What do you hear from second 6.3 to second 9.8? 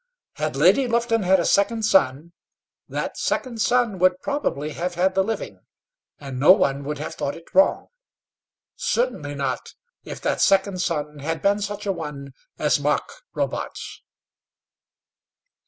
no one would have thought it wrong; certainly not